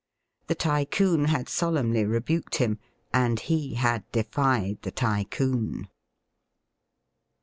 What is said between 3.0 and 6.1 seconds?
and he had defied the Tycoon.